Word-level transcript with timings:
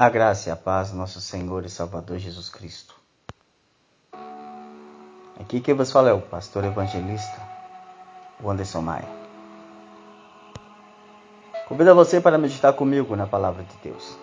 A 0.00 0.08
graça 0.08 0.48
e 0.48 0.52
a 0.52 0.54
paz 0.54 0.92
do 0.92 0.96
nosso 0.96 1.20
Senhor 1.20 1.64
e 1.64 1.68
Salvador 1.68 2.18
Jesus 2.18 2.48
Cristo. 2.48 2.94
Aqui 5.40 5.60
quem 5.60 5.74
vos 5.74 5.90
fala 5.90 6.10
é 6.10 6.12
o 6.12 6.20
pastor 6.20 6.64
evangelista, 6.64 7.42
Anderson 8.46 8.80
Maia. 8.80 9.08
Convido 11.66 11.96
você 11.96 12.20
para 12.20 12.38
meditar 12.38 12.74
comigo 12.74 13.16
na 13.16 13.26
palavra 13.26 13.64
de 13.64 13.76
Deus. 13.78 14.16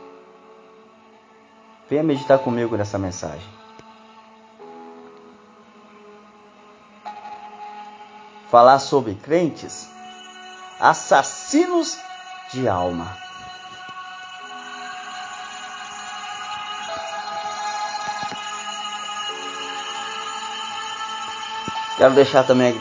Venha 1.89 2.03
meditar 2.03 2.39
comigo 2.39 2.77
nessa 2.77 2.97
mensagem. 2.97 3.45
Falar 8.49 8.79
sobre 8.79 9.15
crentes 9.15 9.89
assassinos 10.79 11.99
de 12.53 12.65
alma. 12.65 13.24
Quero 21.97 22.13
deixar 22.13 22.43
também 22.45 22.77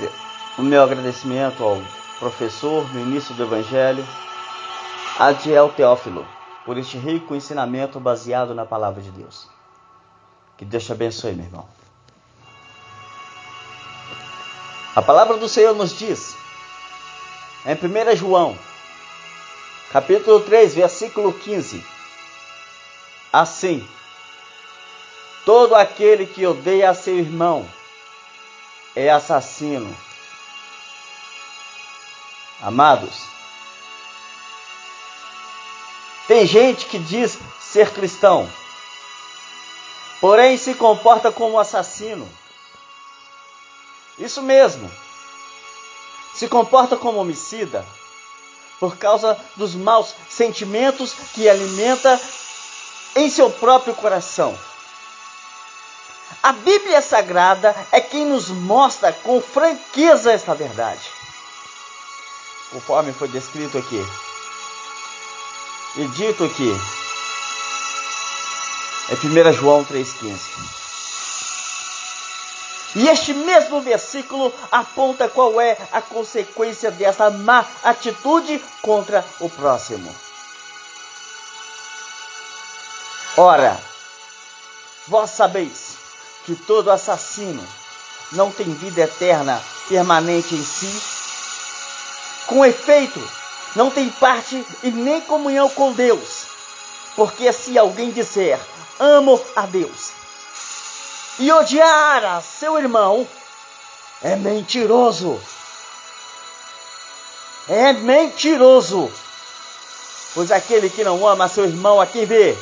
o 0.59 0.63
meu 0.63 0.83
agradecimento 0.83 1.63
ao 1.63 1.81
professor, 2.19 2.93
ministro 2.93 3.35
do 3.35 3.45
Evangelho, 3.45 4.05
Adiel 5.19 5.69
Teófilo, 5.69 6.27
por 6.65 6.77
este 6.77 6.99
rico 6.99 7.35
ensinamento 7.35 8.01
baseado 8.01 8.55
na 8.55 8.67
palavra 8.67 9.01
de 9.01 9.13
Deus. 9.13 9.49
Que 10.57 10.65
Deus 10.65 10.85
te 10.85 10.91
abençoe, 10.91 11.33
meu 11.33 11.45
irmão. 11.45 11.69
A 14.97 15.03
palavra 15.03 15.37
do 15.37 15.49
Senhor 15.49 15.75
nos 15.75 15.97
diz, 15.97 16.37
em 17.67 17.75
1 17.75 18.17
João, 18.17 18.59
capítulo 19.93 20.41
3, 20.41 20.75
versículo 20.75 21.33
15: 21.33 21.85
Assim, 23.33 23.89
todo 25.45 25.77
aquele 25.77 26.27
que 26.27 26.45
odeia 26.45 26.93
seu 26.95 27.17
irmão, 27.17 27.65
é 28.95 29.11
assassino. 29.11 29.97
Amados, 32.61 33.27
tem 36.27 36.47
gente 36.47 36.87
que 36.87 36.99
diz 36.99 37.39
ser 37.61 37.91
cristão, 37.91 38.51
porém 40.21 40.57
se 40.57 40.75
comporta 40.75 41.31
como 41.31 41.59
assassino. 41.59 42.27
Isso 44.19 44.41
mesmo. 44.41 44.91
Se 46.35 46.49
comporta 46.49 46.97
como 46.97 47.19
homicida 47.19 47.85
por 48.81 48.97
causa 48.97 49.39
dos 49.57 49.75
maus 49.75 50.15
sentimentos 50.29 51.13
que 51.35 51.49
alimenta 51.49 52.21
em 53.17 53.29
seu 53.29 53.51
próprio 53.51 53.95
coração. 53.95 54.57
A 56.45 56.53
Bíblia 56.53 57.01
Sagrada 57.01 57.75
é 57.91 58.03
quem 58.03 58.27
nos 58.27 58.51
mostra 58.51 59.11
com 59.15 59.41
franqueza 59.41 60.31
esta 60.31 60.55
verdade. 60.55 61.01
Conforme 62.71 63.15
foi 63.15 63.29
descrito 63.29 63.79
aqui. 63.79 64.07
E 65.97 66.07
dito 66.09 66.45
aqui. 66.45 66.71
É 69.09 69.15
1 69.15 69.53
João 69.55 69.87
3,15. 69.87 70.39
E 72.97 73.09
este 73.09 73.33
mesmo 73.33 73.81
versículo 73.81 74.53
aponta 74.71 75.31
qual 75.31 75.59
é 75.59 75.79
a 75.91 76.03
consequência 76.03 76.91
dessa 76.91 77.31
má 77.31 77.65
atitude 77.83 78.63
contra 78.83 79.25
o 79.41 79.49
próximo. 79.49 80.15
Ora, 83.35 83.81
vós 85.09 85.31
sabeis 85.31 86.04
que 86.45 86.55
todo 86.55 86.91
assassino 86.91 87.67
não 88.33 88.51
tem 88.51 88.73
vida 88.75 89.03
eterna 89.03 89.63
permanente 89.89 90.55
em 90.55 90.65
si? 90.65 91.03
Com 92.47 92.65
efeito, 92.65 93.21
não 93.75 93.91
tem 93.91 94.11
parte 94.11 94.65
e 94.83 94.91
nem 94.91 95.21
comunhão 95.23 95.69
com 95.71 95.93
Deus. 95.93 96.47
Porque 97.17 97.53
se 97.53 97.79
alguém 97.79 98.11
disser, 98.11 98.59
amo 98.99 99.41
a 99.57 99.63
Deus, 99.63 100.13
e 101.39 101.51
odiar 101.51 102.25
a 102.25 102.41
seu 102.41 102.79
irmão, 102.79 103.27
é 104.23 104.37
mentiroso. 104.37 105.41
É 107.69 107.93
mentiroso. 107.93 109.11
Pois 110.35 110.51
aquele 110.53 110.91
que 110.91 111.05
não 111.05 111.27
ama 111.27 111.49
seu 111.49 111.65
irmão 111.65 112.01
a 112.01 112.07
quem 112.07 112.27
vê, 112.27 112.57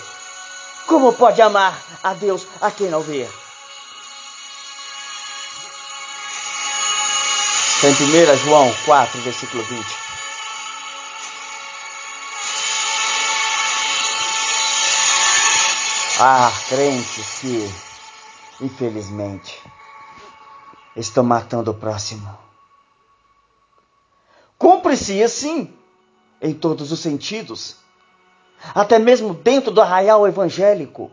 como 0.87 1.13
pode 1.13 1.41
amar 1.41 1.79
a 2.03 2.13
Deus 2.15 2.47
a 2.61 2.71
quem 2.71 2.89
não 2.89 3.01
vê? 3.01 3.29
Está 7.85 8.05
em 8.05 8.33
1 8.33 8.37
João 8.37 8.73
4, 8.85 9.21
versículo 9.23 9.65
20. 9.65 9.85
Há 16.21 16.53
crentes 16.69 17.41
que, 17.41 18.65
infelizmente, 18.65 19.61
estão 20.95 21.25
matando 21.25 21.73
o 21.73 21.75
próximo. 21.75 22.39
Cumpre-se 24.57 25.21
assim, 25.21 25.77
em 26.41 26.55
todos 26.55 26.93
os 26.93 27.01
sentidos, 27.01 27.79
até 28.73 29.01
mesmo 29.01 29.35
dentro 29.35 29.73
do 29.73 29.81
arraial 29.81 30.25
evangélico. 30.29 31.11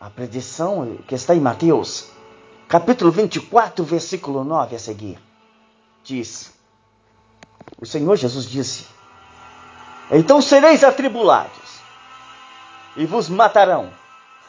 A 0.00 0.08
predição 0.08 0.98
que 1.08 1.16
está 1.16 1.34
em 1.34 1.40
Mateus 1.40 2.16
capítulo 2.68 3.10
24, 3.10 3.82
versículo 3.82 4.44
9 4.44 4.76
a 4.76 4.78
seguir, 4.78 5.18
diz: 6.04 6.52
O 7.80 7.86
Senhor 7.86 8.14
Jesus 8.16 8.44
disse: 8.44 8.86
Então 10.10 10.42
sereis 10.42 10.84
atribulados, 10.84 11.80
e 12.94 13.06
vos 13.06 13.28
matarão, 13.28 13.90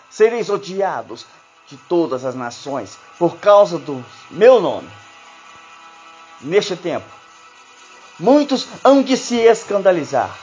sereis 0.09 0.49
odiados 0.49 1.25
de 1.67 1.77
todas 1.77 2.25
as 2.25 2.35
nações 2.35 2.99
por 3.17 3.37
causa 3.37 3.79
do 3.79 4.03
meu 4.29 4.59
nome. 4.59 4.89
Neste 6.41 6.75
tempo, 6.75 7.07
muitos 8.19 8.67
hão 8.83 9.01
de 9.01 9.15
se 9.15 9.37
escandalizar, 9.37 10.37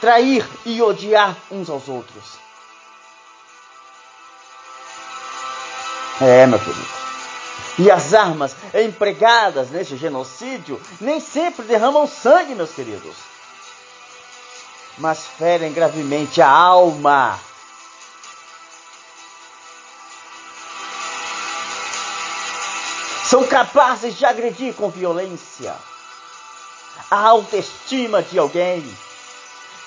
trair 0.00 0.46
e 0.64 0.80
odiar 0.80 1.36
uns 1.50 1.68
aos 1.68 1.88
outros 1.88 2.45
É, 6.20 6.46
meu 6.46 6.58
querido. 6.58 6.86
E 7.78 7.90
as 7.90 8.14
armas 8.14 8.56
empregadas 8.74 9.70
neste 9.70 9.96
genocídio 9.96 10.80
nem 10.98 11.20
sempre 11.20 11.66
derramam 11.66 12.06
sangue, 12.06 12.54
meus 12.54 12.72
queridos, 12.72 13.16
mas 14.96 15.26
ferem 15.26 15.72
gravemente 15.72 16.40
a 16.40 16.48
alma. 16.48 17.38
São 23.24 23.44
capazes 23.46 24.16
de 24.16 24.24
agredir 24.24 24.72
com 24.74 24.88
violência 24.88 25.74
a 27.10 27.20
autoestima 27.28 28.22
de 28.22 28.38
alguém, 28.38 28.82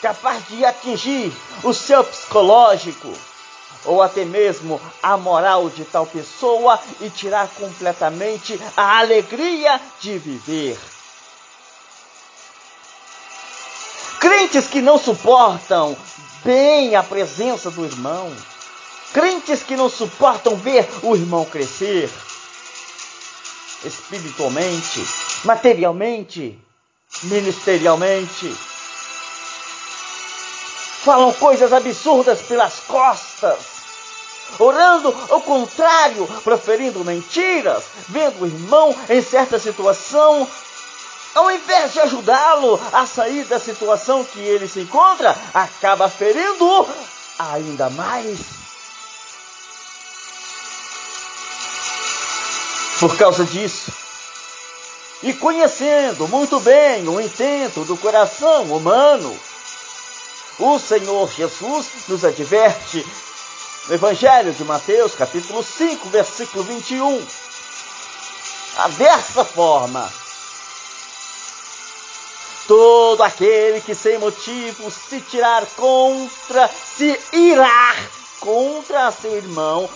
capaz 0.02 0.48
de 0.48 0.64
atingir 0.64 1.34
o 1.64 1.74
seu 1.74 2.04
psicológico 2.04 3.12
ou 3.86 4.02
até 4.02 4.26
mesmo 4.26 4.80
a 5.02 5.18
moral 5.18 5.70
de 5.70 5.86
tal 5.86 6.06
pessoa 6.06 6.80
e 7.02 7.10
tirar 7.10 7.48
completamente 7.50 8.60
a 8.76 9.00
alegria 9.00 9.80
de 10.02 10.18
viver. 10.18 10.78
Crentes 14.20 14.68
que 14.68 14.82
não 14.82 14.98
suportam 14.98 15.98
bem 16.44 16.96
a 16.96 17.04
presença 17.04 17.72
do 17.72 17.86
irmão, 17.86 18.32
crentes 19.14 19.64
que 19.64 19.78
não 19.78 19.90
suportam 19.90 20.56
ver 20.58 20.88
o 21.04 21.16
irmão 21.16 21.46
crescer. 21.46 22.10
Espiritualmente, 23.86 25.06
materialmente, 25.46 26.60
ministerialmente 27.24 28.54
falam 31.04 31.32
coisas 31.34 31.72
absurdas 31.72 32.42
pelas 32.42 32.80
costas, 32.82 33.58
orando 34.58 35.16
ao 35.30 35.42
contrário, 35.42 36.28
proferindo 36.44 37.06
mentiras, 37.06 37.84
vendo 38.08 38.42
o 38.42 38.46
irmão 38.46 38.96
em 39.10 39.22
certa 39.22 39.58
situação, 39.58 40.48
ao 41.36 41.50
invés 41.52 41.94
de 41.94 42.00
ajudá-lo 42.02 42.80
a 42.92 43.06
sair 43.06 43.46
da 43.46 43.60
situação 43.60 44.24
que 44.24 44.40
ele 44.40 44.68
se 44.68 44.82
encontra, 44.82 45.36
acaba 45.54 46.10
ferindo-o 46.10 46.88
ainda 47.38 47.90
mais. 47.92 48.40
Por 53.00 53.16
causa 53.16 53.46
disso, 53.46 53.94
e 55.24 55.34
conhecendo 55.34 56.28
muito 56.28 56.60
bem 56.60 57.08
o 57.08 57.22
intento 57.22 57.86
do 57.86 57.96
coração 57.96 58.64
humano, 58.64 59.38
O 60.60 60.78
Senhor 60.78 61.32
Jesus 61.32 61.88
nos 62.10 62.26
adverte 62.26 63.08
no 63.88 63.96
Evangelho 63.96 64.52
de 64.52 64.66
Mateus, 64.66 65.16
capítulo 65.16 65.64
5, 65.64 66.10
versículo 66.10 66.66
21. 66.66 67.26
A 68.80 68.90
dessa 68.90 69.46
forma, 69.46 70.12
todo 72.68 73.24
aquele 73.24 73.80
que 73.80 73.96
sem 73.96 74.18
motivo 74.18 74.92
se 74.92 75.22
tirar 75.22 75.66
contra, 75.78 76.68
se 76.68 77.18
irá 77.32 77.96
contra 78.42 79.12
seu 79.12 79.38
irmão, 79.38 79.90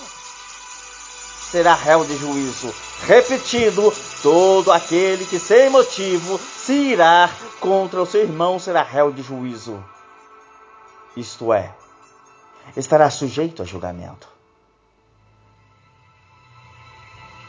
será 1.51 1.73
réu 1.73 2.05
de 2.05 2.15
juízo. 2.15 2.73
Repetindo, 3.05 3.93
todo 4.21 4.71
aquele 4.71 5.25
que 5.25 5.39
sem 5.39 5.69
motivo 5.69 6.39
se 6.39 6.71
irá 6.71 7.29
contra 7.59 8.01
o 8.01 8.05
seu 8.05 8.21
irmão 8.21 8.57
será 8.57 8.81
réu 8.81 9.11
de 9.11 9.21
juízo. 9.21 9.83
Isto 11.15 11.53
é, 11.53 11.73
estará 12.75 13.09
sujeito 13.09 13.61
a 13.61 13.65
julgamento. 13.65 14.27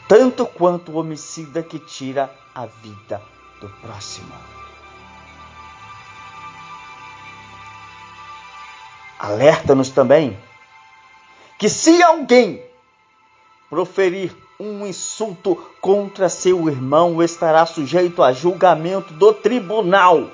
Tanto 0.07 0.45
quanto 0.45 0.91
o 0.91 0.97
homicida 0.97 1.63
que 1.63 1.79
tira 1.79 2.33
a 2.53 2.67
vida 2.67 3.21
do 3.59 3.67
próximo. 3.81 4.33
Alerta-nos 9.17 9.89
também 9.89 10.37
que 11.57 11.67
se 11.69 12.03
alguém 12.03 12.63
proferir 13.69 14.35
um 14.59 14.85
insulto 14.85 15.55
contra 15.81 16.29
seu 16.29 16.69
irmão, 16.69 17.21
estará 17.21 17.65
sujeito 17.65 18.21
a 18.21 18.31
julgamento 18.31 19.13
do 19.13 19.33
tribunal. 19.33 20.29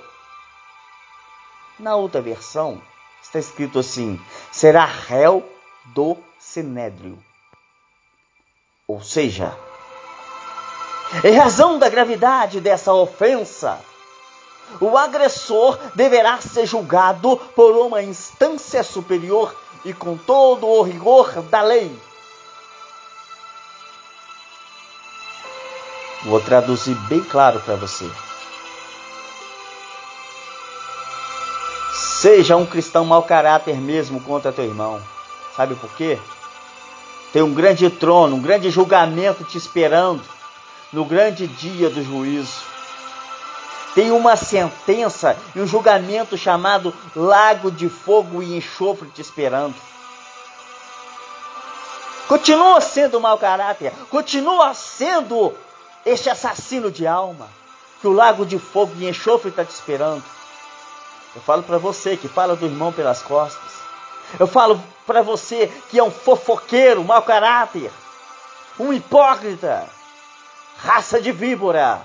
Na 1.79 1.95
outra 1.95 2.21
versão, 2.21 2.81
está 3.21 3.39
escrito 3.39 3.79
assim: 3.79 4.19
será 4.51 4.85
réu 4.85 5.47
do 5.93 6.17
sinédrio. 6.39 7.17
Ou 8.87 9.01
seja, 9.01 9.55
em 11.23 11.35
razão 11.37 11.79
da 11.79 11.87
gravidade 11.89 12.59
dessa 12.59 12.93
ofensa, 12.93 13.79
o 14.79 14.97
agressor 14.97 15.77
deverá 15.95 16.39
ser 16.39 16.65
julgado 16.65 17.37
por 17.55 17.75
uma 17.75 18.01
instância 18.01 18.83
superior 18.83 19.55
e 19.83 19.93
com 19.93 20.17
todo 20.17 20.67
o 20.67 20.81
rigor 20.81 21.41
da 21.43 21.61
lei. 21.61 21.95
Vou 26.23 26.39
traduzir 26.39 26.95
bem 27.07 27.23
claro 27.23 27.59
para 27.61 27.75
você. 27.75 28.09
Seja 32.21 32.55
um 32.55 32.67
cristão 32.67 33.03
mau 33.03 33.23
caráter 33.23 33.75
mesmo 33.77 34.21
contra 34.21 34.51
teu 34.51 34.65
irmão. 34.65 35.01
Sabe 35.55 35.73
por 35.73 35.89
quê? 35.95 36.19
Tem 37.33 37.41
um 37.41 37.51
grande 37.51 37.89
trono, 37.89 38.35
um 38.35 38.39
grande 38.39 38.69
julgamento 38.69 39.43
te 39.43 39.57
esperando 39.57 40.21
no 40.93 41.03
grande 41.03 41.47
dia 41.47 41.89
do 41.89 42.03
juízo. 42.03 42.61
Tem 43.95 44.11
uma 44.11 44.35
sentença 44.35 45.35
e 45.55 45.61
um 45.61 45.65
julgamento 45.65 46.37
chamado 46.37 46.93
lago 47.15 47.71
de 47.71 47.89
fogo 47.89 48.43
e 48.43 48.55
enxofre 48.55 49.09
te 49.09 49.19
esperando. 49.19 49.73
Continua 52.27 52.81
sendo 52.81 53.19
mau 53.19 53.39
caráter, 53.39 53.91
continua 54.11 54.75
sendo 54.75 55.55
este 56.05 56.29
assassino 56.29 56.91
de 56.91 57.07
alma, 57.07 57.49
que 57.99 58.05
o 58.05 58.13
lago 58.13 58.45
de 58.45 58.59
fogo 58.59 58.93
e 58.99 59.09
enxofre 59.09 59.49
está 59.49 59.65
te 59.65 59.73
esperando. 59.73 60.23
Eu 61.35 61.41
falo 61.41 61.63
para 61.63 61.77
você 61.77 62.17
que 62.17 62.27
fala 62.27 62.55
do 62.55 62.65
irmão 62.65 62.91
pelas 62.91 63.21
costas. 63.21 63.71
Eu 64.39 64.47
falo 64.47 64.81
para 65.05 65.21
você 65.21 65.67
que 65.89 65.99
é 65.99 66.03
um 66.03 66.11
fofoqueiro, 66.11 67.03
mau 67.03 67.21
caráter, 67.21 67.91
um 68.79 68.91
hipócrita, 68.91 69.87
raça 70.77 71.21
de 71.21 71.31
víbora. 71.31 72.01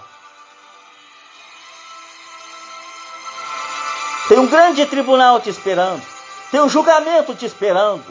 Tem 4.28 4.38
um 4.38 4.46
grande 4.46 4.84
tribunal 4.86 5.40
te 5.40 5.48
esperando. 5.48 6.02
Tem 6.50 6.60
um 6.60 6.68
julgamento 6.68 7.34
te 7.34 7.46
esperando. 7.46 8.04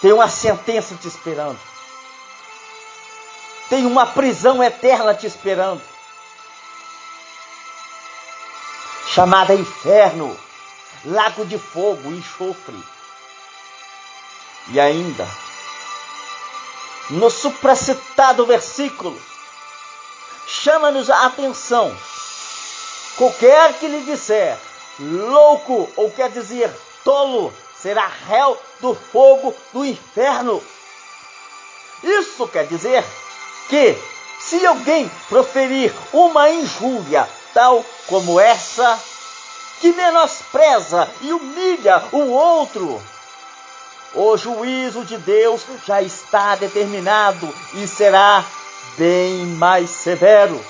Tem 0.00 0.12
uma 0.12 0.28
sentença 0.28 0.94
te 0.96 1.06
esperando. 1.06 1.58
Tem 3.68 3.86
uma 3.86 4.06
prisão 4.06 4.62
eterna 4.62 5.14
te 5.14 5.26
esperando. 5.26 5.82
Chamada 9.12 9.52
inferno, 9.54 10.38
lago 11.04 11.44
de 11.44 11.58
fogo, 11.58 12.12
enxofre. 12.12 12.80
E 14.68 14.78
ainda, 14.78 15.26
no 17.10 17.28
supracitado 17.28 18.46
versículo, 18.46 19.20
chama-nos 20.46 21.10
a 21.10 21.26
atenção. 21.26 21.92
Qualquer 23.16 23.80
que 23.80 23.88
lhe 23.88 24.02
disser 24.02 24.56
louco, 25.00 25.90
ou 25.96 26.08
quer 26.12 26.30
dizer 26.30 26.72
tolo, 27.02 27.52
será 27.76 28.06
réu 28.06 28.56
do 28.78 28.94
fogo 28.94 29.52
do 29.72 29.84
inferno. 29.84 30.62
Isso 32.04 32.46
quer 32.46 32.68
dizer 32.68 33.04
que 33.68 33.98
se 34.38 34.64
alguém 34.64 35.10
proferir 35.28 35.92
uma 36.12 36.48
injúria 36.48 37.28
tal 37.52 37.84
como 38.06 38.38
essa, 38.38 38.98
que 39.80 39.92
menospreza 39.92 41.10
e 41.20 41.32
humilha 41.32 42.02
o 42.12 42.30
outro, 42.30 43.02
o 44.14 44.36
juízo 44.36 45.04
de 45.04 45.16
Deus 45.18 45.62
já 45.86 46.02
está 46.02 46.56
determinado 46.56 47.52
e 47.74 47.86
será 47.86 48.44
bem 48.96 49.46
mais 49.46 49.90
severo. 49.90 50.62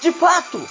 De 0.00 0.12
fato, 0.12 0.68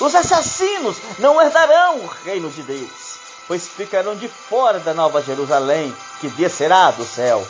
os 0.00 0.14
assassinos 0.14 0.96
não 1.18 1.40
herdarão 1.40 1.98
o 1.98 2.06
reino 2.06 2.50
de 2.50 2.62
Deus, 2.62 3.18
pois 3.46 3.68
ficarão 3.68 4.16
de 4.16 4.28
fora 4.28 4.78
da 4.80 4.94
nova 4.94 5.22
Jerusalém 5.22 5.94
que 6.20 6.28
descerá 6.28 6.90
do 6.90 7.04
céu. 7.04 7.46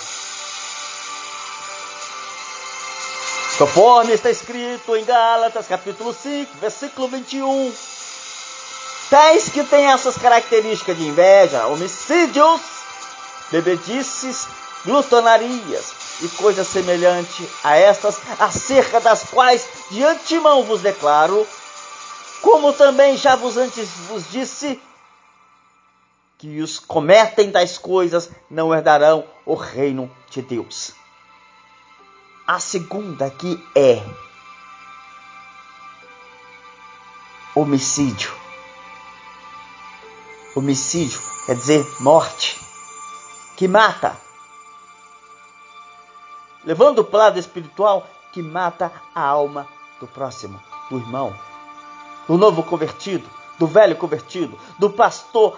Conforme 3.61 4.15
está 4.15 4.31
escrito 4.31 4.97
em 4.97 5.05
Gálatas, 5.05 5.67
capítulo 5.67 6.15
5, 6.15 6.57
versículo 6.63 7.09
21. 7.09 7.71
Tais 9.11 9.51
que 9.51 9.63
têm 9.65 9.85
essas 9.85 10.17
características 10.17 10.97
de 10.97 11.07
inveja, 11.07 11.67
homicídios, 11.67 12.59
bebedices, 13.53 14.49
glutonarias 14.87 15.93
e 16.23 16.29
coisas 16.29 16.69
semelhantes 16.69 17.51
a 17.63 17.77
estas, 17.77 18.19
acerca 18.39 18.99
das 18.99 19.25
quais 19.25 19.69
de 19.91 20.03
antemão 20.05 20.63
vos 20.63 20.81
declaro, 20.81 21.47
como 22.41 22.73
também 22.73 23.15
já 23.19 23.37
vos 23.37 23.59
antes 23.59 23.91
vos 24.09 24.25
disse, 24.31 24.81
que 26.39 26.63
os 26.63 26.79
cometem 26.79 27.53
tais 27.53 27.77
coisas 27.77 28.31
não 28.51 28.75
herdarão 28.75 29.23
o 29.45 29.55
reino 29.55 30.11
de 30.31 30.41
Deus. 30.41 30.99
A 32.53 32.59
segunda 32.59 33.31
que 33.31 33.65
é 33.77 34.05
homicídio. 37.55 38.33
Homicídio 40.57 41.21
quer 41.47 41.55
dizer 41.55 41.87
morte, 42.01 42.61
que 43.57 43.69
mata. 43.69 44.21
Levando 46.65 47.09
o 47.09 47.17
lado 47.17 47.39
espiritual, 47.39 48.05
que 48.33 48.43
mata 48.43 48.91
a 49.15 49.23
alma 49.23 49.69
do 50.01 50.09
próximo, 50.09 50.61
do 50.91 50.99
irmão, 50.99 51.33
do 52.27 52.37
novo 52.37 52.65
convertido, 52.65 53.31
do 53.61 53.67
velho 53.69 53.95
convertido, 53.95 54.59
do 54.77 54.91
pastor 54.91 55.57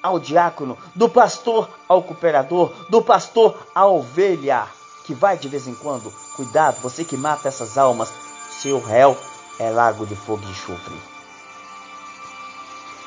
ao 0.00 0.20
diácono, 0.20 0.78
do 0.94 1.08
pastor 1.08 1.68
ao 1.88 2.00
cooperador, 2.00 2.72
do 2.88 3.02
pastor 3.02 3.58
à 3.74 3.84
ovelha 3.86 4.68
que 5.04 5.14
vai 5.14 5.36
de 5.36 5.48
vez 5.48 5.66
em 5.66 5.74
quando. 5.74 6.12
Cuidado, 6.36 6.80
você 6.80 7.04
que 7.04 7.16
mata 7.16 7.48
essas 7.48 7.76
almas, 7.76 8.12
seu 8.60 8.80
réu 8.80 9.16
é 9.58 9.70
lago 9.70 10.06
de 10.06 10.14
fogo 10.16 10.42
e 10.46 10.50
enxofre. 10.50 10.94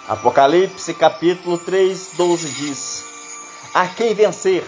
Apocalipse 0.07 0.93
capítulo 0.93 1.57
3, 1.57 2.11
12 2.15 2.49
diz: 2.49 3.05
A 3.73 3.87
quem 3.87 4.13
vencer, 4.13 4.63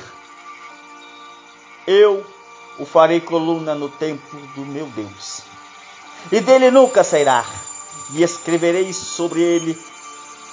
eu 1.85 2.25
o 2.79 2.85
farei 2.85 3.21
coluna 3.21 3.75
no 3.75 3.89
templo 3.89 4.39
do 4.55 4.65
meu 4.65 4.87
Deus, 4.87 5.41
e 6.31 6.39
dele 6.39 6.71
nunca 6.71 7.03
sairá, 7.03 7.45
e 8.13 8.23
escreverei 8.23 8.91
sobre 8.93 9.41
ele 9.41 9.79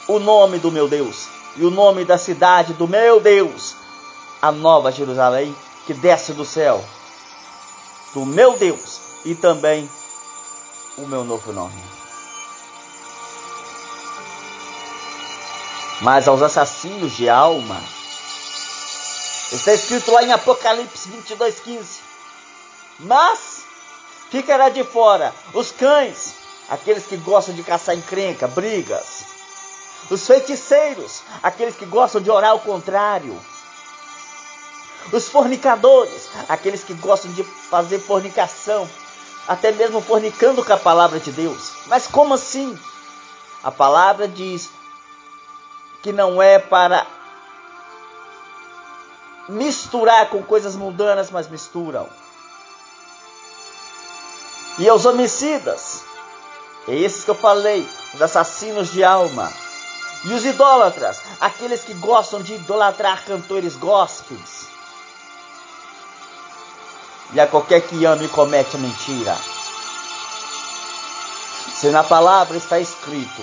o 0.06 0.18
nome 0.18 0.58
do 0.58 0.70
meu 0.70 0.86
Deus, 0.86 1.28
e 1.56 1.64
o 1.64 1.70
nome 1.70 2.04
da 2.04 2.18
cidade 2.18 2.74
do 2.74 2.86
meu 2.86 3.20
Deus, 3.20 3.74
a 4.42 4.52
nova 4.52 4.92
Jerusalém, 4.92 5.54
que 5.86 5.94
desce 5.94 6.32
do 6.32 6.44
céu, 6.44 6.84
do 8.12 8.24
meu 8.24 8.56
Deus 8.56 9.00
e 9.24 9.34
também 9.34 9.88
o 10.96 11.06
meu 11.06 11.24
novo 11.24 11.52
nome. 11.52 11.82
Mas 16.00 16.26
aos 16.26 16.42
assassinos 16.42 17.12
de 17.12 17.28
alma, 17.28 17.80
está 19.52 19.72
escrito 19.72 20.10
lá 20.10 20.22
em 20.22 20.32
Apocalipse 20.32 21.08
22, 21.08 21.60
15: 21.60 22.00
Mas 23.00 23.64
ficará 24.30 24.68
de 24.68 24.84
fora 24.84 25.34
os 25.52 25.70
cães, 25.70 26.34
aqueles 26.68 27.06
que 27.06 27.16
gostam 27.16 27.54
de 27.54 27.62
caçar 27.62 27.96
encrenca, 27.96 28.48
brigas, 28.48 29.24
os 30.10 30.26
feiticeiros, 30.26 31.22
aqueles 31.42 31.76
que 31.76 31.86
gostam 31.86 32.20
de 32.20 32.30
orar 32.30 32.50
ao 32.50 32.60
contrário 32.60 33.40
os 35.12 35.28
fornicadores, 35.28 36.28
aqueles 36.48 36.82
que 36.82 36.94
gostam 36.94 37.32
de 37.32 37.44
fazer 37.44 37.98
fornicação, 37.98 38.88
até 39.46 39.72
mesmo 39.72 40.00
fornicando 40.00 40.64
com 40.64 40.72
a 40.72 40.78
palavra 40.78 41.20
de 41.20 41.30
Deus. 41.30 41.72
Mas 41.86 42.06
como 42.06 42.34
assim? 42.34 42.78
A 43.62 43.70
palavra 43.70 44.26
diz 44.28 44.70
que 46.02 46.12
não 46.12 46.40
é 46.40 46.58
para 46.58 47.06
misturar 49.48 50.28
com 50.28 50.42
coisas 50.42 50.74
mundanas, 50.74 51.30
mas 51.30 51.48
misturam. 51.48 52.08
E 54.78 54.88
aos 54.88 55.04
homicidas, 55.04 56.02
é 56.88 56.94
esses 56.94 57.24
que 57.24 57.30
eu 57.30 57.34
falei, 57.34 57.88
os 58.12 58.20
assassinos 58.20 58.90
de 58.90 59.04
alma. 59.04 59.52
E 60.24 60.32
os 60.32 60.44
idólatras, 60.44 61.20
aqueles 61.40 61.84
que 61.84 61.94
gostam 61.94 62.42
de 62.42 62.54
idolatrar 62.54 63.24
cantores 63.24 63.76
gospels. 63.76 64.73
E 67.32 67.40
a 67.40 67.46
qualquer 67.46 67.80
que 67.80 68.04
ame 68.04 68.28
comete 68.28 68.76
a 68.76 68.78
mentira. 68.78 69.36
Se 71.74 71.88
na 71.88 72.04
palavra 72.04 72.56
está 72.56 72.78
escrito: 72.78 73.42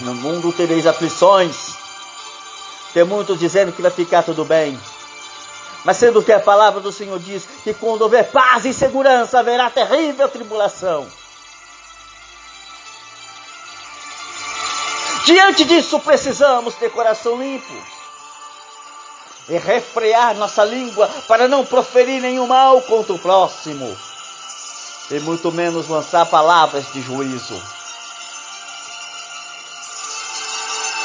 No 0.00 0.14
mundo 0.14 0.52
tereis 0.52 0.86
aflições. 0.86 1.74
Tem 2.92 3.04
muitos 3.04 3.38
dizendo 3.38 3.72
que 3.72 3.82
vai 3.82 3.90
ficar 3.90 4.22
tudo 4.22 4.44
bem. 4.44 4.78
Mas 5.84 5.98
sendo 5.98 6.22
que 6.22 6.32
a 6.32 6.40
palavra 6.40 6.80
do 6.80 6.92
Senhor 6.92 7.18
diz 7.18 7.46
que 7.62 7.74
quando 7.74 8.02
houver 8.02 8.30
paz 8.30 8.64
e 8.64 8.72
segurança 8.72 9.38
haverá 9.38 9.68
terrível 9.68 10.28
tribulação. 10.28 11.06
Diante 15.26 15.64
disso, 15.64 15.98
precisamos 16.00 16.74
ter 16.74 16.90
coração 16.90 17.38
limpo 17.40 17.93
e 19.48 19.58
refrear 19.58 20.34
nossa 20.36 20.64
língua 20.64 21.08
para 21.28 21.48
não 21.48 21.64
proferir 21.64 22.20
nenhum 22.20 22.46
mal 22.46 22.80
contra 22.82 23.12
o 23.12 23.18
próximo 23.18 23.96
e 25.10 25.20
muito 25.20 25.52
menos 25.52 25.88
lançar 25.88 26.26
palavras 26.26 26.92
de 26.92 27.00
juízo. 27.02 27.60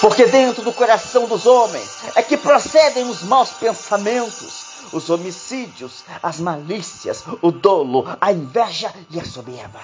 Porque 0.01 0.25
dentro 0.27 0.63
do 0.63 0.71
coração 0.71 1.27
dos 1.27 1.45
homens 1.45 1.99
é 2.15 2.23
que 2.23 2.37
procedem 2.37 3.09
os 3.09 3.21
maus 3.21 3.49
pensamentos, 3.49 4.67
os 4.93 5.09
homicídios, 5.09 6.05
as 6.23 6.39
malícias, 6.39 7.25
o 7.41 7.51
dolo, 7.51 8.05
a 8.21 8.31
inveja 8.31 8.93
e 9.09 9.19
a 9.19 9.25
soberba. 9.25 9.81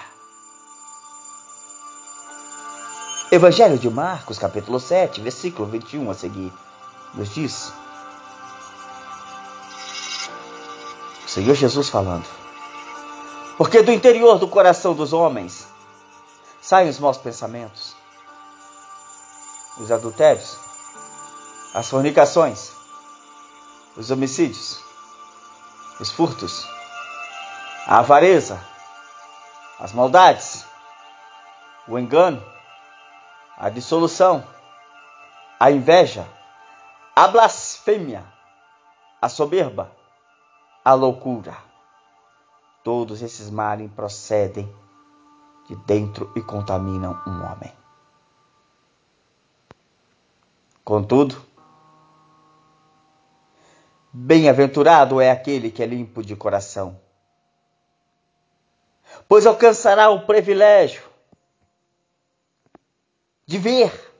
Evangelho 3.30 3.78
de 3.78 3.90
Marcos, 3.90 4.40
capítulo 4.40 4.80
7, 4.80 5.20
versículo 5.20 5.68
21 5.68 6.10
a 6.10 6.14
seguir, 6.14 6.54
nos 7.14 7.34
diz: 7.34 7.74
Senhor 11.36 11.54
Jesus 11.54 11.90
falando. 11.90 12.26
Porque 13.58 13.82
do 13.82 13.92
interior 13.92 14.40
do 14.40 14.48
coração 14.48 14.94
dos 14.94 15.12
homens 15.12 15.68
saem 16.62 16.88
os 16.88 16.98
maus 16.98 17.18
pensamentos, 17.18 17.94
os 19.78 19.92
adultérios, 19.92 20.58
as 21.74 21.90
fornicações, 21.90 22.72
os 23.98 24.12
homicídios, 24.12 24.82
os 26.00 26.10
furtos, 26.10 26.66
a 27.86 28.00
avareza, 28.00 28.58
as 29.78 29.92
maldades, 29.92 30.66
o 31.86 32.00
engano, 32.00 32.42
a 33.58 33.70
dissolução, 33.70 34.42
a 35.60 35.70
inveja, 35.70 36.26
a 37.14 37.28
blasfêmia, 37.28 38.24
a 39.22 39.28
soberba, 39.28 39.92
a 40.86 40.94
loucura. 40.94 41.58
Todos 42.84 43.24
esses 43.24 43.50
males 43.50 43.92
procedem 43.92 44.72
de 45.68 45.76
dentro 45.78 46.32
e 46.36 46.42
contaminam 46.44 47.20
um 47.26 47.44
homem. 47.44 47.74
Contudo, 50.84 51.44
bem-aventurado 54.14 55.20
é 55.20 55.32
aquele 55.32 55.72
que 55.72 55.82
é 55.82 55.88
limpo 55.88 56.22
de 56.22 56.36
coração, 56.36 57.02
pois 59.28 59.48
alcançará 59.48 60.12
o 60.12 60.28
privilégio 60.28 61.02
de 63.48 63.58
ver 63.58 64.14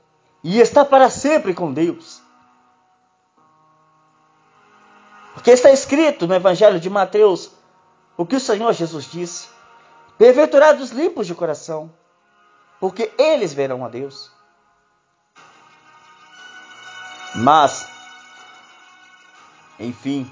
e 0.44 0.60
estar 0.60 0.86
para 0.86 1.12
sempre 1.12 1.54
com 1.54 1.72
Deus. 1.72 2.25
Porque 5.36 5.52
está 5.52 5.70
escrito 5.70 6.26
no 6.26 6.34
Evangelho 6.34 6.80
de 6.80 6.90
Mateus 6.90 7.52
o 8.18 8.26
que 8.26 8.38
o 8.38 8.40
Senhor 8.40 8.72
Jesus 8.74 9.06
disse: 9.06 9.50
Bem-aventurados 10.18 10.92
limpos 10.92 11.28
de 11.28 11.36
coração, 11.36 11.94
porque 12.80 13.12
eles 13.18 13.54
verão 13.54 13.84
a 13.86 13.90
Deus. 13.90 14.32
Mas, 17.36 17.86
enfim, 19.78 20.32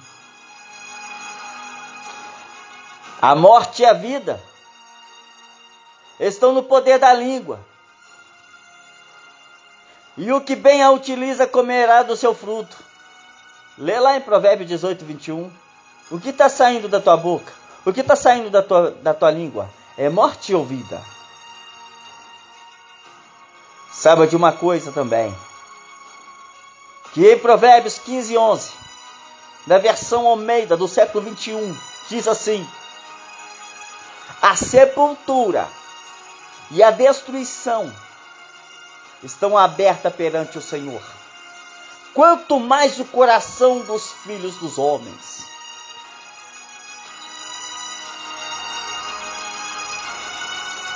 a 3.22 3.36
morte 3.36 3.82
e 3.82 3.86
a 3.86 3.92
vida 3.92 4.42
estão 6.18 6.54
no 6.54 6.64
poder 6.64 6.98
da 6.98 7.14
língua. 7.14 7.60
E 10.16 10.32
o 10.32 10.40
que 10.40 10.56
bem 10.56 10.82
a 10.82 10.92
utiliza 10.92 11.46
comerá 11.46 12.04
do 12.04 12.16
seu 12.16 12.34
fruto. 12.34 12.93
Lê 13.78 14.00
lá 14.00 14.16
em 14.16 14.22
Provérbios 14.22 14.70
18, 14.70 15.04
21. 15.06 15.52
O 16.12 16.20
que 16.20 16.30
está 16.30 16.48
saindo 16.50 16.88
da 16.88 17.00
tua 17.00 17.18
boca? 17.18 17.52
O 17.86 17.92
que 17.92 18.02
está 18.02 18.16
saindo 18.16 18.50
da 18.50 18.62
tua, 18.62 18.92
da 18.92 19.14
tua 19.14 19.32
língua? 19.32 19.70
É 19.98 20.10
morte 20.10 20.54
ou 20.54 20.66
vida? 20.66 21.02
Saiba 23.92 24.28
de 24.28 24.36
uma 24.36 24.52
coisa 24.52 24.92
também 24.92 25.34
que 27.14 27.32
em 27.32 27.38
Provérbios 27.38 28.00
15, 28.00 28.36
11, 28.36 28.72
na 29.68 29.78
versão 29.78 30.28
Almeida 30.28 30.76
do 30.76 30.88
século 30.88 31.24
21, 31.24 31.78
diz 32.10 32.28
assim: 32.28 32.68
A 34.42 34.56
sepultura 34.56 35.68
e 36.72 36.82
a 36.82 36.90
destruição 36.90 37.94
estão 39.24 39.56
abertas 39.56 40.14
perante 40.14 40.58
o 40.58 40.62
Senhor, 40.62 41.02
quanto 42.14 42.60
mais 42.60 43.00
o 43.00 43.06
coração 43.06 43.80
dos 43.80 44.12
filhos 44.12 44.56
dos 44.58 44.78
homens. 44.78 45.48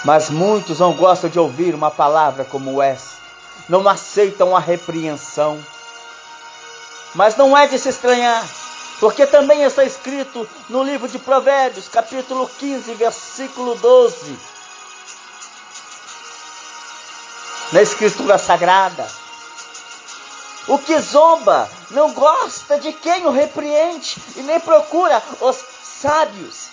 Mas 0.05 0.29
muitos 0.29 0.79
não 0.79 0.93
gostam 0.93 1.29
de 1.29 1.39
ouvir 1.39 1.75
uma 1.75 1.91
palavra 1.91 2.45
como 2.45 2.81
essa, 2.81 3.17
não 3.67 3.87
aceitam 3.87 4.55
a 4.55 4.59
repreensão 4.59 5.61
mas 7.17 7.35
não 7.35 7.57
é 7.57 7.67
de 7.67 7.79
se 7.79 7.89
estranhar, 7.89 8.47
porque 8.99 9.25
também 9.25 9.63
está 9.63 9.83
escrito 9.83 10.47
no 10.69 10.83
livro 10.83 11.07
de 11.07 11.17
Provérbios, 11.17 11.87
capítulo 11.87 12.47
15, 12.59 12.93
versículo 12.93 13.73
12. 13.73 14.37
Na 17.71 17.81
Escritura 17.81 18.37
Sagrada. 18.37 19.26
O 20.67 20.77
que 20.77 20.99
zomba 20.99 21.69
não 21.91 22.13
gosta 22.13 22.79
de 22.79 22.91
quem 22.91 23.25
o 23.25 23.31
repreende 23.31 24.17
e 24.35 24.41
nem 24.41 24.59
procura 24.59 25.23
os 25.39 25.57
sábios. 26.01 26.67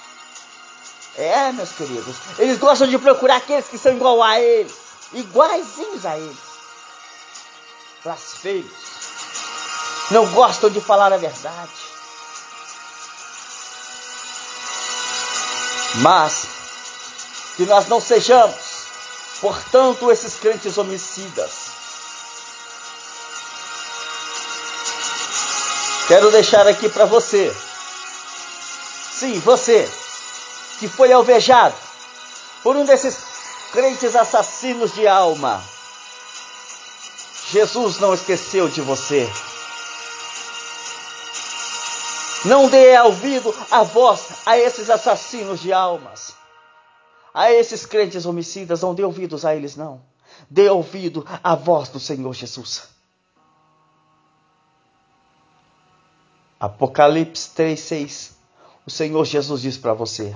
É, 1.16 1.52
meus 1.52 1.70
queridos, 1.70 2.16
eles 2.38 2.58
gostam 2.58 2.88
de 2.88 2.98
procurar 2.98 3.36
aqueles 3.36 3.68
que 3.68 3.78
são 3.78 3.92
igual 3.92 4.20
a 4.20 4.40
eles, 4.40 4.74
iguaizinhos 5.12 6.04
a 6.04 6.18
eles. 6.18 6.54
Blasfeios 8.02 8.84
não 10.10 10.26
gostam 10.32 10.70
de 10.70 10.80
falar 10.80 11.12
a 11.12 11.16
verdade. 11.16 11.72
Mas 15.96 16.46
que 17.56 17.64
nós 17.66 17.86
não 17.88 18.00
sejamos, 18.00 18.56
portanto, 19.40 20.10
esses 20.10 20.34
crentes 20.34 20.76
homicidas. 20.76 21.63
Quero 26.08 26.30
deixar 26.30 26.66
aqui 26.66 26.88
para 26.88 27.06
você, 27.06 27.54
sim, 29.12 29.38
você, 29.40 29.88
que 30.78 30.88
foi 30.88 31.12
alvejado 31.12 31.74
por 32.62 32.76
um 32.76 32.84
desses 32.84 33.16
crentes 33.72 34.14
assassinos 34.14 34.92
de 34.94 35.06
alma 35.06 35.62
Jesus 37.54 37.98
não 38.00 38.14
esqueceu 38.14 38.68
de 38.68 38.80
você. 38.80 39.30
Não 42.46 42.68
dê 42.68 42.98
ouvido 43.00 43.54
a 43.70 43.82
voz 43.82 44.28
a 44.44 44.58
esses 44.58 44.90
assassinos 44.90 45.60
de 45.60 45.72
almas, 45.72 46.34
a 47.32 47.52
esses 47.52 47.86
crentes 47.86 48.26
homicidas. 48.26 48.82
Não 48.82 48.94
dê 48.94 49.04
ouvidos 49.04 49.44
a 49.44 49.54
eles, 49.54 49.76
não. 49.76 50.02
Dê 50.50 50.68
ouvido 50.68 51.24
à 51.42 51.54
voz 51.54 51.88
do 51.88 52.00
Senhor 52.00 52.32
Jesus. 52.32 52.93
Apocalipse 56.64 57.50
3,6. 57.54 58.30
O 58.86 58.90
Senhor 58.90 59.22
Jesus 59.26 59.60
diz 59.60 59.76
para 59.76 59.92
você: 59.92 60.34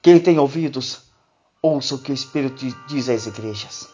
Quem 0.00 0.20
tem 0.20 0.38
ouvidos, 0.38 1.02
ouça 1.60 1.96
o 1.96 1.98
que 1.98 2.12
o 2.12 2.14
Espírito 2.14 2.64
diz 2.86 3.08
às 3.08 3.26
igrejas. 3.26 3.88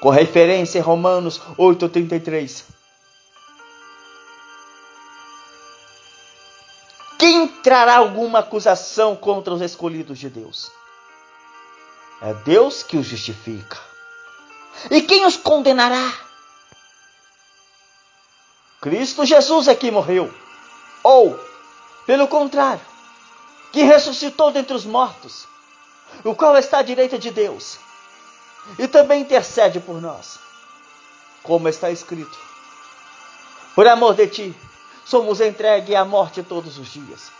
Com 0.00 0.10
referência 0.10 0.80
em 0.80 0.82
Romanos 0.82 1.40
8,33. 1.56 2.64
Quem 7.16 7.46
trará 7.46 7.98
alguma 7.98 8.40
acusação 8.40 9.14
contra 9.14 9.54
os 9.54 9.60
escolhidos 9.60 10.18
de 10.18 10.28
Deus? 10.28 10.68
É 12.20 12.34
Deus 12.44 12.82
que 12.82 12.96
os 12.96 13.06
justifica. 13.06 13.78
E 14.90 15.00
quem 15.00 15.24
os 15.24 15.36
condenará? 15.36 16.23
Cristo 18.84 19.24
Jesus 19.24 19.66
é 19.66 19.74
que 19.74 19.90
morreu. 19.90 20.30
Ou, 21.02 21.40
pelo 22.04 22.28
contrário, 22.28 22.84
que 23.72 23.82
ressuscitou 23.82 24.50
dentre 24.50 24.76
os 24.76 24.84
mortos, 24.84 25.48
o 26.22 26.34
qual 26.34 26.54
está 26.58 26.80
à 26.80 26.82
direita 26.82 27.18
de 27.18 27.30
Deus 27.30 27.78
e 28.78 28.86
também 28.86 29.22
intercede 29.22 29.80
por 29.80 30.02
nós. 30.02 30.38
Como 31.42 31.66
está 31.66 31.90
escrito: 31.90 32.38
Por 33.74 33.88
amor 33.88 34.12
de 34.12 34.26
ti, 34.26 34.54
somos 35.06 35.40
entregues 35.40 35.96
à 35.96 36.04
morte 36.04 36.42
todos 36.42 36.76
os 36.76 36.92
dias. 36.92 37.32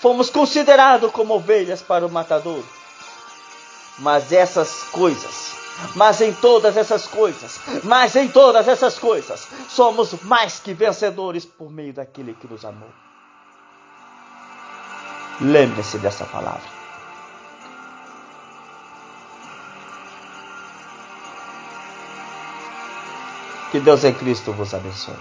Fomos 0.00 0.28
considerados 0.28 1.10
como 1.12 1.32
ovelhas 1.32 1.80
para 1.80 2.06
o 2.06 2.10
matador. 2.10 2.62
Mas 4.00 4.30
essas 4.30 4.82
coisas, 4.90 5.54
mas 5.94 6.20
em 6.20 6.32
todas 6.32 6.76
essas 6.76 7.06
coisas, 7.06 7.60
mas 7.84 8.16
em 8.16 8.28
todas 8.28 8.68
essas 8.68 8.98
coisas, 8.98 9.48
somos 9.68 10.12
mais 10.22 10.58
que 10.58 10.74
vencedores 10.74 11.44
por 11.44 11.70
meio 11.70 11.92
daquele 11.92 12.34
que 12.34 12.46
nos 12.46 12.64
amou. 12.64 12.90
Lembre-se 15.40 15.98
dessa 15.98 16.24
palavra. 16.24 16.76
Que 23.70 23.80
Deus 23.80 24.04
em 24.04 24.14
Cristo 24.14 24.52
vos 24.52 24.72
abençoe. 24.72 25.14